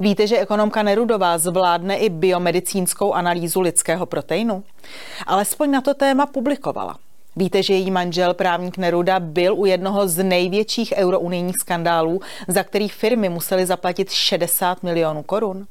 Víte, 0.00 0.26
že 0.26 0.38
ekonomka 0.38 0.82
Nerudová 0.82 1.38
zvládne 1.38 1.96
i 1.96 2.08
biomedicínskou 2.08 3.12
analýzu 3.12 3.60
lidského 3.60 4.06
proteinu? 4.06 4.64
Alespoň 5.26 5.70
na 5.70 5.80
to 5.80 5.94
téma 5.94 6.26
publikovala. 6.26 6.96
Víte, 7.36 7.62
že 7.62 7.74
její 7.74 7.90
manžel, 7.90 8.34
právník 8.34 8.76
Neruda, 8.76 9.20
byl 9.20 9.54
u 9.54 9.64
jednoho 9.64 10.08
z 10.08 10.24
největších 10.24 10.94
eurounijních 10.96 11.56
skandálů, 11.60 12.20
za 12.48 12.62
který 12.62 12.88
firmy 12.88 13.28
musely 13.28 13.66
zaplatit 13.66 14.10
60 14.10 14.82
milionů 14.82 15.22
korun? 15.22 15.66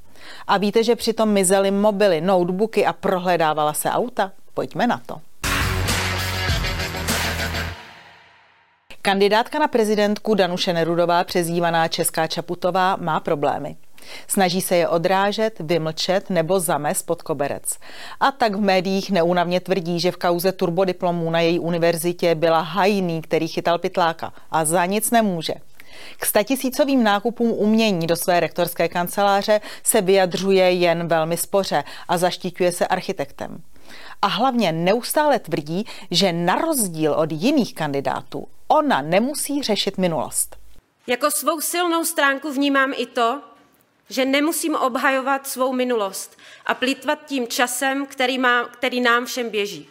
A 0.48 0.58
víte, 0.58 0.84
že 0.84 0.96
přitom 0.96 1.30
mizely 1.30 1.72
mobily, 1.72 2.22
notebooky 2.22 2.86
a 2.86 2.94
prohledávala 2.94 3.74
se 3.74 3.90
auta? 3.90 4.32
Pojďme 4.54 4.88
na 4.88 5.02
to. 5.06 5.22
Kandidátka 9.02 9.60
na 9.60 9.68
prezidentku 9.68 10.36
Danuše 10.36 10.74
Nerudová, 10.74 11.24
přezdívaná 11.24 11.88
Česká 11.88 12.28
Čaputová, 12.28 12.96
má 12.96 13.20
problémy. 13.20 13.76
Snaží 14.28 14.62
se 14.62 14.76
je 14.76 14.88
odrážet, 14.88 15.60
vymlčet 15.60 16.30
nebo 16.30 16.60
zamést 16.60 17.06
pod 17.06 17.22
koberec. 17.22 17.78
A 18.20 18.32
tak 18.32 18.56
v 18.56 18.62
médiích 18.62 19.12
neúnavně 19.12 19.60
tvrdí, 19.60 20.00
že 20.00 20.12
v 20.12 20.18
kauze 20.18 20.52
turbodiplomů 20.52 21.30
na 21.30 21.40
její 21.40 21.60
univerzitě 21.60 22.36
byla 22.36 22.60
hajný, 22.62 23.22
který 23.22 23.48
chytal 23.48 23.78
pytláka 23.78 24.34
a 24.52 24.66
za 24.66 24.86
nic 24.86 25.12
nemůže. 25.12 25.54
K 26.20 26.26
statisícovým 26.26 27.04
nákupům 27.04 27.52
umění 27.52 28.08
do 28.08 28.16
své 28.16 28.40
rektorské 28.40 28.88
kanceláře 28.88 29.62
se 29.84 30.02
vyjadřuje 30.02 30.72
jen 30.72 31.08
velmi 31.08 31.38
spoře 31.38 31.84
a 32.08 32.18
zaštiťuje 32.18 32.72
se 32.72 32.88
architektem. 32.88 33.62
A 34.22 34.28
hlavně 34.28 34.72
neustále 34.72 35.40
tvrdí, 35.40 35.86
že 36.12 36.34
na 36.34 36.56
rozdíl 36.56 37.14
od 37.14 37.32
jiných 37.32 37.76
kandidátů 37.76 38.48
ona 38.68 39.02
nemusí 39.02 39.64
řešit 39.64 39.98
minulost. 39.98 40.56
Jako 41.08 41.32
svou 41.32 41.62
silnou 41.62 42.06
stránku 42.06 42.52
vnímám 42.52 42.94
i 42.98 43.06
to, 43.06 43.42
že 44.10 44.26
nemusím 44.26 44.76
obhajovat 44.76 45.48
svou 45.48 45.74
minulost 45.74 46.38
a 46.66 46.74
plítvat 46.74 47.26
tím 47.26 47.48
časem, 47.48 48.06
který, 48.06 48.38
má, 48.38 48.64
který 48.64 49.02
nám 49.02 49.26
všem 49.26 49.50
běží. 49.50 49.90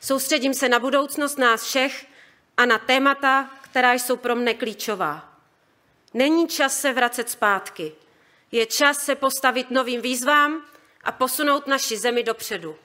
Soustředím 0.00 0.54
se 0.54 0.68
na 0.68 0.78
budoucnost 0.78 1.38
nás 1.38 1.64
všech 1.64 2.06
a 2.56 2.66
na 2.66 2.78
témata, 2.78 3.50
která 3.62 3.92
jsou 3.92 4.16
pro 4.16 4.36
mne 4.36 4.54
klíčová. 4.54 5.32
Není 6.14 6.48
čas 6.48 6.80
se 6.80 6.92
vracet 6.92 7.30
zpátky. 7.30 7.92
Je 8.52 8.66
čas 8.66 8.98
se 8.98 9.14
postavit 9.14 9.70
novým 9.70 10.00
výzvám 10.00 10.62
a 11.04 11.12
posunout 11.12 11.66
naši 11.66 11.98
zemi 11.98 12.22
dopředu. 12.22 12.76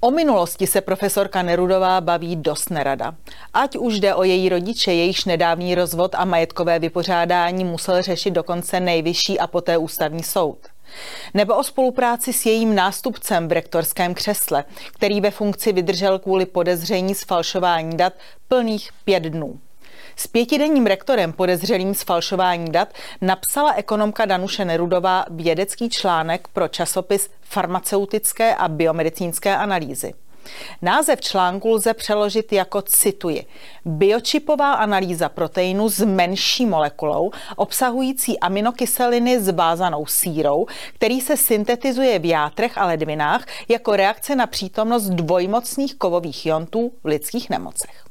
O 0.00 0.10
minulosti 0.10 0.66
se 0.66 0.80
profesorka 0.80 1.42
Nerudová 1.42 2.00
baví 2.00 2.36
dost 2.36 2.70
nerada. 2.70 3.14
Ať 3.54 3.76
už 3.76 4.00
jde 4.00 4.14
o 4.14 4.24
její 4.24 4.48
rodiče, 4.48 4.92
jejíž 4.92 5.24
nedávný 5.24 5.74
rozvod 5.74 6.14
a 6.14 6.24
majetkové 6.24 6.78
vypořádání 6.78 7.64
musel 7.64 8.02
řešit 8.02 8.30
dokonce 8.30 8.80
nejvyšší 8.80 9.38
a 9.40 9.46
poté 9.46 9.78
ústavní 9.78 10.22
soud. 10.22 10.58
Nebo 11.34 11.56
o 11.56 11.64
spolupráci 11.64 12.32
s 12.32 12.46
jejím 12.46 12.74
nástupcem 12.74 13.48
v 13.48 13.52
rektorském 13.52 14.14
křesle, 14.14 14.64
který 14.94 15.20
ve 15.20 15.30
funkci 15.30 15.72
vydržel 15.72 16.18
kvůli 16.18 16.46
podezření 16.46 17.14
z 17.14 17.24
falšování 17.24 17.96
dat 17.96 18.12
plných 18.48 18.90
pět 19.04 19.22
dnů. 19.22 19.60
S 20.18 20.26
pětidenním 20.26 20.86
rektorem 20.86 21.32
podezřelým 21.32 21.94
z 21.94 22.02
falšování 22.02 22.72
dat 22.72 22.88
napsala 23.20 23.72
ekonomka 23.72 24.24
Danuše 24.24 24.64
Nerudová 24.64 25.24
vědecký 25.30 25.90
článek 25.90 26.48
pro 26.48 26.68
časopis 26.68 27.30
farmaceutické 27.42 28.54
a 28.54 28.68
biomedicínské 28.68 29.56
analýzy. 29.56 30.14
Název 30.82 31.20
článku 31.20 31.70
lze 31.70 31.94
přeložit 31.94 32.52
jako 32.52 32.82
cituji. 32.82 33.46
Biočipová 33.84 34.72
analýza 34.72 35.28
proteinu 35.28 35.88
s 35.88 36.04
menší 36.04 36.66
molekulou, 36.66 37.30
obsahující 37.56 38.40
aminokyseliny 38.40 39.40
s 39.40 39.48
vázanou 39.48 40.06
sírou, 40.06 40.66
který 40.94 41.20
se 41.20 41.36
syntetizuje 41.36 42.18
v 42.18 42.24
játrech 42.24 42.78
a 42.78 42.86
ledvinách 42.86 43.44
jako 43.68 43.96
reakce 43.96 44.36
na 44.36 44.46
přítomnost 44.46 45.04
dvojmocných 45.04 45.94
kovových 45.94 46.46
jontů 46.46 46.92
v 47.04 47.06
lidských 47.06 47.50
nemocech. 47.50 48.05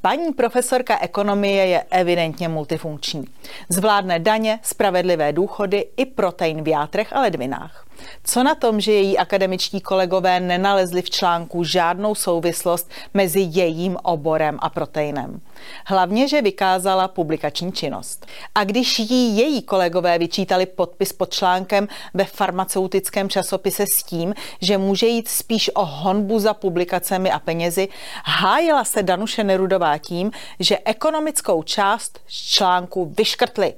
Paní 0.00 0.32
profesorka 0.32 0.98
ekonomie 1.00 1.66
je 1.66 1.84
evidentně 1.90 2.48
multifunkční. 2.48 3.24
Zvládne 3.68 4.18
daně, 4.18 4.58
spravedlivé 4.62 5.32
důchody 5.32 5.86
i 5.96 6.06
protein 6.06 6.64
v 6.64 6.68
játrech 6.68 7.12
a 7.12 7.20
ledvinách. 7.20 7.86
Co 8.24 8.42
na 8.42 8.54
tom, 8.54 8.80
že 8.80 8.92
její 8.92 9.18
akademičtí 9.18 9.80
kolegové 9.80 10.40
nenalezli 10.40 11.02
v 11.02 11.10
článku 11.10 11.64
žádnou 11.64 12.14
souvislost 12.14 12.90
mezi 13.14 13.40
jejím 13.40 13.96
oborem 14.02 14.58
a 14.62 14.70
proteinem? 14.70 15.40
Hlavně, 15.86 16.28
že 16.28 16.42
vykázala 16.42 17.08
publikační 17.08 17.72
činnost. 17.72 18.26
A 18.54 18.64
když 18.64 18.98
jí 18.98 19.36
její 19.36 19.62
kolegové 19.62 20.18
vyčítali 20.18 20.66
podpis 20.66 21.12
pod 21.12 21.30
článkem 21.30 21.88
ve 22.14 22.24
farmaceutickém 22.24 23.28
časopise 23.28 23.84
s 23.86 24.02
tím, 24.02 24.34
že 24.60 24.78
může 24.78 25.06
jít 25.06 25.28
spíš 25.28 25.70
o 25.74 25.84
honbu 25.84 26.38
za 26.38 26.54
publikacemi 26.54 27.30
a 27.30 27.38
penězi, 27.38 27.88
hájila 28.24 28.84
se 28.84 29.02
Danuše 29.02 29.44
Nerudová 29.44 29.98
tím, 29.98 30.30
že 30.60 30.78
ekonomickou 30.84 31.62
část 31.62 32.20
článku 32.26 33.14
vyškrtli. 33.18 33.74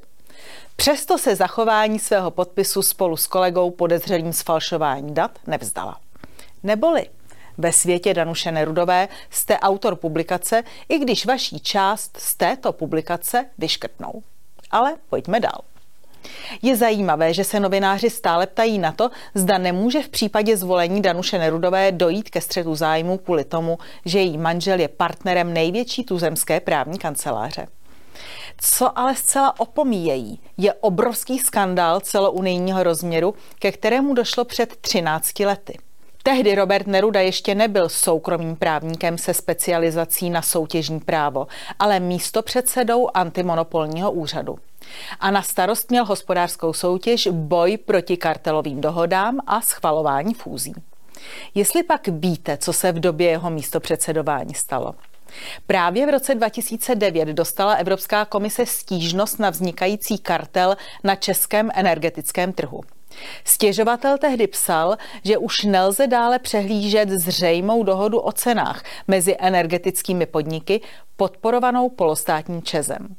Přesto 0.76 1.18
se 1.18 1.36
zachování 1.36 1.98
svého 1.98 2.30
podpisu 2.30 2.82
spolu 2.82 3.16
s 3.16 3.26
kolegou 3.26 3.70
podezřelým 3.70 4.32
z 4.32 4.42
falšování 4.42 5.14
dat 5.14 5.30
nevzdala. 5.46 5.96
Neboli 6.62 7.06
ve 7.58 7.72
světě 7.72 8.14
Danuše 8.14 8.52
Nerudové 8.52 9.08
jste 9.30 9.58
autor 9.58 9.96
publikace, 9.96 10.62
i 10.88 10.98
když 10.98 11.26
vaší 11.26 11.60
část 11.60 12.16
z 12.16 12.34
této 12.34 12.72
publikace 12.72 13.46
vyškrtnou. 13.58 14.22
Ale 14.70 14.94
pojďme 15.10 15.40
dál. 15.40 15.60
Je 16.62 16.76
zajímavé, 16.76 17.34
že 17.34 17.44
se 17.44 17.60
novináři 17.60 18.10
stále 18.10 18.46
ptají 18.46 18.78
na 18.78 18.92
to, 18.92 19.10
zda 19.34 19.58
nemůže 19.58 20.02
v 20.02 20.08
případě 20.08 20.56
zvolení 20.56 21.02
Danuše 21.02 21.38
Nerudové 21.38 21.92
dojít 21.92 22.30
ke 22.30 22.40
střetu 22.40 22.74
zájmu 22.74 23.18
kvůli 23.18 23.44
tomu, 23.44 23.78
že 24.04 24.18
její 24.18 24.38
manžel 24.38 24.80
je 24.80 24.88
partnerem 24.88 25.52
největší 25.52 26.04
tuzemské 26.04 26.60
právní 26.60 26.98
kanceláře. 26.98 27.66
Co 28.58 28.98
ale 28.98 29.14
zcela 29.14 29.60
opomíjejí, 29.60 30.40
je 30.56 30.74
obrovský 30.74 31.38
skandál 31.38 32.00
celounijního 32.00 32.82
rozměru, 32.82 33.34
ke 33.58 33.72
kterému 33.72 34.14
došlo 34.14 34.44
před 34.44 34.76
13 34.76 35.40
lety. 35.40 35.78
Tehdy 36.26 36.54
Robert 36.54 36.86
Neruda 36.86 37.20
ještě 37.20 37.54
nebyl 37.54 37.88
soukromým 37.88 38.56
právníkem 38.56 39.18
se 39.18 39.34
specializací 39.34 40.30
na 40.30 40.42
soutěžní 40.42 41.00
právo, 41.00 41.46
ale 41.78 42.00
místo 42.00 42.42
předsedou 42.42 43.08
antimonopolního 43.14 44.12
úřadu. 44.12 44.58
A 45.20 45.30
na 45.30 45.42
starost 45.42 45.90
měl 45.90 46.04
hospodářskou 46.04 46.72
soutěž, 46.72 47.28
boj 47.32 47.76
proti 47.76 48.16
kartelovým 48.16 48.80
dohodám 48.80 49.38
a 49.46 49.60
schvalování 49.60 50.34
fúzí. 50.34 50.74
Jestli 51.54 51.82
pak 51.82 52.08
víte, 52.08 52.56
co 52.56 52.72
se 52.72 52.92
v 52.92 53.00
době 53.00 53.30
jeho 53.30 53.50
místopředsedování 53.50 54.54
stalo? 54.54 54.94
Právě 55.66 56.06
v 56.06 56.10
roce 56.10 56.34
2009 56.34 57.28
dostala 57.28 57.74
Evropská 57.74 58.24
komise 58.24 58.66
stížnost 58.66 59.38
na 59.38 59.50
vznikající 59.50 60.18
kartel 60.18 60.76
na 61.04 61.16
českém 61.16 61.70
energetickém 61.74 62.52
trhu. 62.52 62.80
Stěžovatel 63.44 64.18
tehdy 64.18 64.46
psal, 64.46 64.96
že 65.24 65.38
už 65.38 65.62
nelze 65.62 66.06
dále 66.06 66.38
přehlížet 66.38 67.08
zřejmou 67.08 67.82
dohodu 67.82 68.20
o 68.20 68.32
cenách 68.32 68.82
mezi 69.08 69.36
energetickými 69.38 70.26
podniky 70.26 70.80
podporovanou 71.16 71.88
polostátním 71.88 72.62
Čezem. 72.62 73.16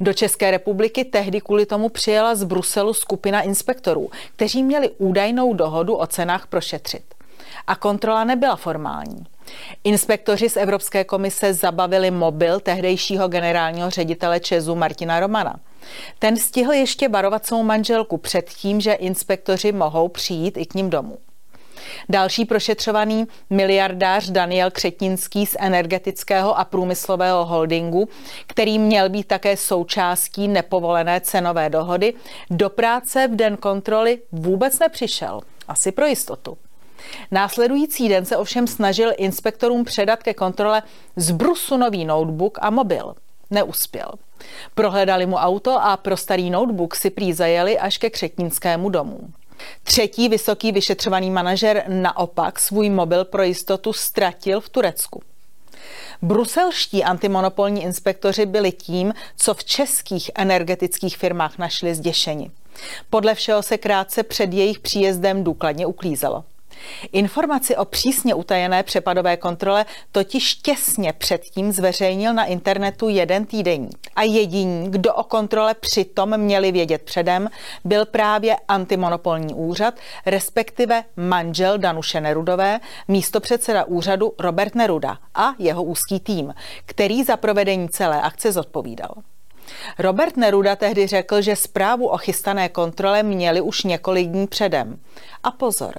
Do 0.00 0.12
České 0.12 0.50
republiky 0.50 1.04
tehdy 1.04 1.40
kvůli 1.40 1.66
tomu 1.66 1.88
přijela 1.88 2.34
z 2.34 2.44
Bruselu 2.44 2.94
skupina 2.94 3.40
inspektorů, 3.40 4.10
kteří 4.36 4.62
měli 4.62 4.90
údajnou 4.90 5.54
dohodu 5.54 5.94
o 5.94 6.06
cenách 6.06 6.46
prošetřit. 6.46 7.04
A 7.66 7.76
kontrola 7.76 8.24
nebyla 8.24 8.56
formální. 8.56 9.26
Inspektoři 9.84 10.48
z 10.48 10.56
Evropské 10.56 11.04
komise 11.04 11.54
zabavili 11.54 12.10
mobil 12.10 12.60
tehdejšího 12.60 13.28
generálního 13.28 13.90
ředitele 13.90 14.40
Česu 14.40 14.74
Martina 14.74 15.20
Romana. 15.20 15.60
Ten 16.18 16.36
stihl 16.36 16.72
ještě 16.72 17.08
barovat 17.08 17.46
svou 17.46 17.62
manželku 17.62 18.16
před 18.16 18.50
tím, 18.50 18.80
že 18.80 18.92
inspektoři 18.92 19.72
mohou 19.72 20.08
přijít 20.08 20.56
i 20.56 20.66
k 20.66 20.74
ním 20.74 20.90
domů. 20.90 21.18
Další 22.08 22.44
prošetřovaný 22.44 23.26
miliardář 23.50 24.30
Daniel 24.30 24.70
Křetinský 24.70 25.46
z 25.46 25.56
energetického 25.58 26.58
a 26.58 26.64
průmyslového 26.64 27.44
holdingu, 27.44 28.08
který 28.46 28.78
měl 28.78 29.08
být 29.08 29.26
také 29.26 29.56
součástí 29.56 30.48
nepovolené 30.48 31.20
cenové 31.20 31.70
dohody, 31.70 32.14
do 32.50 32.70
práce 32.70 33.28
v 33.28 33.36
den 33.36 33.56
kontroly 33.56 34.18
vůbec 34.32 34.78
nepřišel. 34.78 35.40
Asi 35.68 35.92
pro 35.92 36.06
jistotu. 36.06 36.58
Následující 37.30 38.08
den 38.08 38.24
se 38.24 38.36
ovšem 38.36 38.66
snažil 38.66 39.12
inspektorům 39.16 39.84
předat 39.84 40.22
ke 40.22 40.34
kontrole 40.34 40.82
zbrusu 41.16 41.76
nový 41.76 42.04
notebook 42.04 42.58
a 42.60 42.70
mobil. 42.70 43.14
Neuspěl. 43.50 44.12
Prohledali 44.74 45.26
mu 45.26 45.36
auto 45.36 45.82
a 45.82 45.96
pro 45.96 46.16
starý 46.16 46.50
notebook 46.50 46.94
si 46.94 47.10
prý 47.10 47.32
zajeli 47.32 47.78
až 47.78 47.98
ke 47.98 48.10
Křetninskému 48.10 48.88
domu. 48.88 49.20
Třetí 49.82 50.28
vysoký 50.28 50.72
vyšetřovaný 50.72 51.30
manažer 51.30 51.84
naopak 51.88 52.58
svůj 52.58 52.90
mobil 52.90 53.24
pro 53.24 53.42
jistotu 53.42 53.92
ztratil 53.92 54.60
v 54.60 54.68
Turecku. 54.68 55.22
Bruselští 56.22 57.04
antimonopolní 57.04 57.82
inspektoři 57.82 58.46
byli 58.46 58.72
tím, 58.72 59.14
co 59.36 59.54
v 59.54 59.64
českých 59.64 60.30
energetických 60.34 61.16
firmách 61.16 61.58
našli 61.58 61.94
zděšeni. 61.94 62.50
Podle 63.10 63.34
všeho 63.34 63.62
se 63.62 63.78
krátce 63.78 64.22
před 64.22 64.52
jejich 64.52 64.80
příjezdem 64.80 65.44
důkladně 65.44 65.86
uklízelo. 65.86 66.44
Informaci 67.12 67.76
o 67.76 67.84
přísně 67.84 68.34
utajené 68.34 68.82
přepadové 68.82 69.36
kontrole 69.36 69.86
totiž 70.12 70.54
těsně 70.54 71.12
předtím 71.12 71.72
zveřejnil 71.72 72.34
na 72.34 72.44
internetu 72.44 73.08
jeden 73.08 73.46
týdeník. 73.46 73.98
A 74.16 74.22
jediný, 74.22 74.90
kdo 74.90 75.14
o 75.14 75.24
kontrole 75.24 75.74
přitom 75.74 76.38
měli 76.38 76.72
vědět 76.72 77.02
předem, 77.02 77.48
byl 77.84 78.06
právě 78.06 78.56
antimonopolní 78.68 79.54
úřad, 79.54 79.94
respektive 80.26 81.04
manžel 81.16 81.78
Danuše 81.78 82.20
Nerudové, 82.20 82.80
místopředseda 83.08 83.84
úřadu 83.84 84.32
Robert 84.38 84.74
Neruda 84.74 85.18
a 85.34 85.54
jeho 85.58 85.82
úzký 85.82 86.20
tým, 86.20 86.54
který 86.86 87.24
za 87.24 87.36
provedení 87.36 87.88
celé 87.88 88.22
akce 88.22 88.52
zodpovídal. 88.52 89.14
Robert 89.98 90.36
Neruda 90.36 90.76
tehdy 90.76 91.06
řekl, 91.06 91.40
že 91.40 91.56
zprávu 91.56 92.06
o 92.06 92.18
chystané 92.18 92.68
kontrole 92.68 93.22
měli 93.22 93.60
už 93.60 93.82
několik 93.82 94.28
dní 94.28 94.46
předem. 94.46 94.98
A 95.42 95.50
pozor, 95.50 95.94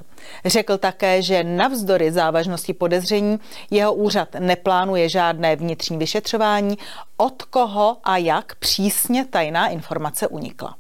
řekl 0.46 0.78
také, 0.78 1.22
že 1.22 1.44
navzdory 1.44 2.12
závažnosti 2.12 2.74
podezření 2.74 3.40
jeho 3.72 3.94
úřad 3.94 4.30
neplánuje 4.40 5.10
žádné 5.10 5.56
vnitřní 5.56 5.98
vyšetřování, 5.98 6.78
od 7.18 7.44
koho 7.44 7.98
a 8.04 8.18
jak 8.18 8.56
přísně 8.56 9.26
tajná 9.26 9.68
informace 9.68 10.28
unikla. 10.28 10.76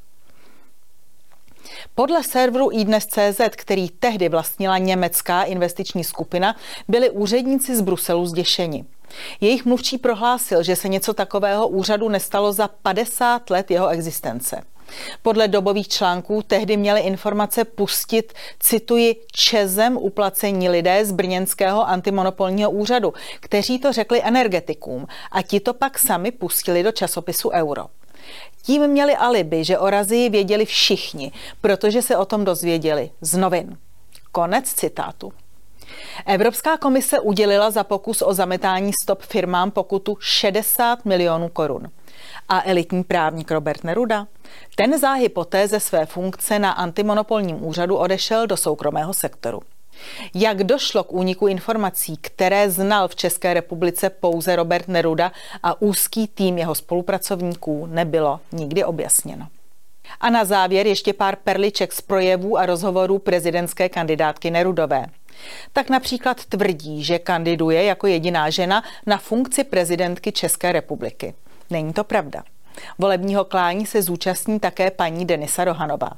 Podle 1.96 2.24
serveru 2.24 2.70
iDnes.cz, 2.72 3.42
který 3.56 3.90
tehdy 3.90 4.30
vlastnila 4.30 4.78
německá 4.78 5.44
investiční 5.44 6.04
skupina, 6.04 6.56
byli 6.88 7.10
úředníci 7.10 7.76
z 7.76 7.82
Bruselu 7.82 8.26
zděšeni. 8.26 8.86
Jejich 9.42 9.66
mluvčí 9.66 9.98
prohlásil, 9.98 10.64
že 10.64 10.76
se 10.76 10.88
něco 10.88 11.14
takového 11.14 11.68
úřadu 11.68 12.10
nestalo 12.10 12.54
za 12.54 12.68
50 12.68 13.50
let 13.50 13.72
jeho 13.72 13.88
existence. 13.88 14.62
Podle 15.22 15.48
dobových 15.48 15.88
článků 15.88 16.42
tehdy 16.42 16.78
měly 16.78 17.02
informace 17.02 17.66
pustit, 17.66 18.34
cituji, 18.60 19.16
čezem 19.32 19.98
uplacení 19.98 20.70
lidé 20.70 21.06
z 21.06 21.12
brněnského 21.12 21.88
antimonopolního 21.90 22.72
úřadu, 22.72 23.14
kteří 23.40 23.80
to 23.80 23.94
řekli 23.94 24.22
energetikům 24.24 25.08
a 25.32 25.42
ti 25.42 25.60
to 25.60 25.74
pak 25.74 26.00
sami 26.00 26.32
pustili 26.32 26.84
do 26.84 26.92
časopisu 26.92 27.50
Euro. 27.50 27.86
Tím 28.66 28.88
měli 28.88 29.16
alibi, 29.16 29.64
že 29.64 29.80
o 29.80 29.90
Razii 29.90 30.30
věděli 30.30 30.66
všichni, 30.66 31.32
protože 31.62 32.02
se 32.02 32.18
o 32.18 32.26
tom 32.26 32.46
dozvěděli 32.46 33.12
z 33.22 33.38
novin. 33.38 33.78
Konec 34.32 34.74
citátu. 34.74 35.34
Evropská 36.26 36.78
komise 36.78 37.20
udělila 37.20 37.72
za 37.72 37.84
pokus 37.84 38.22
o 38.22 38.34
zametání 38.34 38.92
stop 39.04 39.22
firmám 39.22 39.72
pokutu 39.72 40.18
60 40.20 41.06
milionů 41.06 41.50
korun. 41.50 41.88
A 42.50 42.62
elitní 42.66 43.04
právník 43.04 43.52
Robert 43.52 43.84
Neruda? 43.84 44.28
Ten 44.76 45.00
záhy 45.00 45.30
poté 45.30 45.68
ze 45.68 45.80
své 45.80 46.06
funkce 46.06 46.60
na 46.60 46.72
antimonopolním 46.72 47.66
úřadu 47.66 47.96
odešel 47.96 48.48
do 48.48 48.58
soukromého 48.58 49.14
sektoru. 49.14 49.62
Jak 50.34 50.64
došlo 50.64 51.04
k 51.04 51.14
úniku 51.14 51.48
informací, 51.48 52.18
které 52.18 52.70
znal 52.70 53.08
v 53.08 53.16
České 53.16 53.54
republice 53.54 54.10
pouze 54.10 54.56
Robert 54.56 54.88
Neruda 54.88 55.32
a 55.64 55.82
úzký 55.82 56.28
tým 56.28 56.58
jeho 56.58 56.76
spolupracovníků, 56.76 57.86
nebylo 57.86 58.40
nikdy 58.52 58.84
objasněno. 58.84 59.48
A 60.20 60.30
na 60.30 60.46
závěr 60.46 60.88
ještě 60.88 61.14
pár 61.14 61.36
perliček 61.36 61.94
z 61.94 62.02
projevů 62.02 62.58
a 62.58 62.66
rozhovorů 62.66 63.20
prezidentské 63.20 63.90
kandidátky 63.90 64.52
Nerudové. 64.52 65.06
Tak 65.74 65.90
například 65.90 66.46
tvrdí, 66.46 67.04
že 67.04 67.20
kandiduje 67.20 67.84
jako 67.84 68.08
jediná 68.08 68.50
žena 68.50 68.84
na 69.06 69.18
funkci 69.18 69.64
prezidentky 69.64 70.32
České 70.32 70.72
republiky. 70.72 71.34
Není 71.70 71.94
to 71.94 72.04
pravda. 72.04 72.44
Volebního 73.00 73.46
klání 73.46 73.86
se 73.86 74.02
zúčastní 74.02 74.60
také 74.60 74.92
paní 74.92 75.26
Denisa 75.26 75.64
Rohanová. 75.64 76.10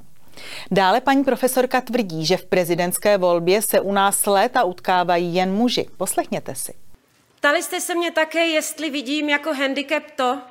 Dále 0.72 1.02
paní 1.02 1.24
profesorka 1.24 1.82
tvrdí, 1.82 2.26
že 2.26 2.38
v 2.38 2.46
prezidentské 2.46 3.18
volbě 3.18 3.62
se 3.62 3.80
u 3.80 3.92
nás 3.92 4.26
léta 4.26 4.64
utkávají 4.64 5.36
jen 5.36 5.54
muži. 5.54 5.86
Poslechněte 5.98 6.56
si. 6.56 6.74
Ptali 7.36 7.64
jste 7.64 7.82
se 7.82 7.96
mě 7.96 8.12
také, 8.12 8.48
jestli 8.48 8.90
vidím 8.90 9.30
jako 9.30 9.54
handicap 9.54 10.04
to, 10.16 10.42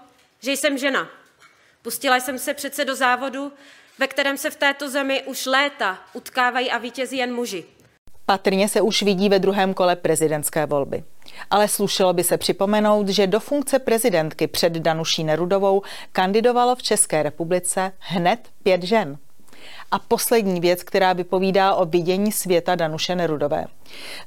že 0.42 0.52
jsem 0.52 0.78
žena. 0.78 1.08
Pustila 1.82 2.20
jsem 2.20 2.38
se 2.38 2.54
přece 2.54 2.84
do 2.84 2.96
závodu, 2.96 3.52
ve 3.98 4.06
kterém 4.06 4.38
se 4.38 4.50
v 4.50 4.56
této 4.56 4.90
zemi 4.90 5.22
už 5.22 5.46
léta 5.46 5.98
utkávají 6.12 6.70
a 6.70 6.78
vítězí 6.78 7.16
jen 7.16 7.34
muži. 7.34 7.64
Patrně 8.26 8.68
se 8.68 8.80
už 8.80 9.02
vidí 9.02 9.28
ve 9.28 9.38
druhém 9.38 9.74
kole 9.74 9.96
prezidentské 9.96 10.66
volby. 10.66 11.04
Ale 11.50 11.68
slušelo 11.68 12.12
by 12.12 12.24
se 12.24 12.38
připomenout, 12.38 13.08
že 13.08 13.26
do 13.26 13.40
funkce 13.40 13.78
prezidentky 13.78 14.46
před 14.46 14.72
Danuší 14.72 15.24
Nerudovou 15.24 15.82
kandidovalo 16.12 16.76
v 16.76 16.82
České 16.82 17.22
republice 17.22 17.92
hned 17.98 18.48
pět 18.62 18.82
žen. 18.82 19.18
A 19.90 19.98
poslední 19.98 20.60
věc, 20.60 20.82
která 20.82 21.12
vypovídá 21.12 21.74
o 21.74 21.84
vidění 21.84 22.32
světa 22.32 22.74
Danuše 22.74 23.14
Nerudové. 23.14 23.64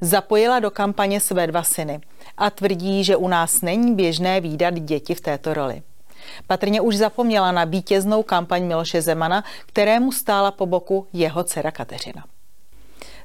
Zapojila 0.01 0.59
do 0.59 0.71
kampaně 0.71 1.19
své 1.19 1.47
dva 1.47 1.63
syny 1.63 1.99
a 2.37 2.49
tvrdí, 2.49 3.03
že 3.03 3.15
u 3.15 3.27
nás 3.27 3.61
není 3.61 3.95
běžné 3.95 4.41
výdat 4.41 4.73
děti 4.73 5.15
v 5.15 5.21
této 5.21 5.53
roli. 5.53 5.81
Patrně 6.47 6.81
už 6.81 6.97
zapomněla 6.97 7.51
na 7.51 7.63
vítěznou 7.63 8.23
kampaň 8.23 8.63
Miloše 8.65 9.01
Zemana, 9.01 9.43
kterému 9.65 10.11
stála 10.11 10.51
po 10.51 10.65
boku 10.65 11.07
jeho 11.13 11.43
dcera 11.43 11.71
Kateřina. 11.71 12.23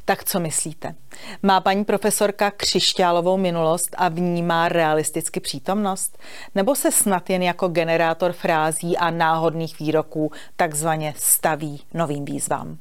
Tak 0.05 0.25
co 0.25 0.41
myslíte? 0.41 0.95
Má 1.43 1.61
paní 1.61 1.85
profesorka 1.85 2.51
křišťálovou 2.51 3.37
minulost 3.37 3.95
a 3.99 4.09
vnímá 4.09 4.69
realisticky 4.69 5.41
přítomnost? 5.41 6.19
Nebo 6.55 6.75
se 6.75 6.93
snad 6.93 7.31
jen 7.31 7.43
jako 7.43 7.69
generátor 7.69 8.33
frází 8.33 8.97
a 8.97 9.11
náhodných 9.11 9.79
výroků 9.79 10.33
takzvaně 10.56 11.15
staví 11.17 11.83
novým 11.95 12.25
výzvám? 12.25 12.79